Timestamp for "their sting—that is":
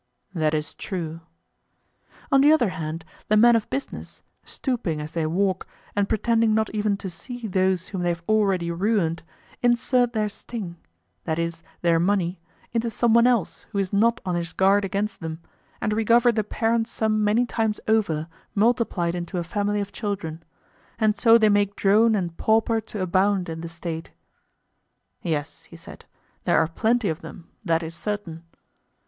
10.13-11.61